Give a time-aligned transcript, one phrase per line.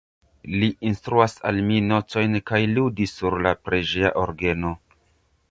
[0.61, 4.75] Li instruas al mi notojn kaj ludi sur la preĝeja orgeno.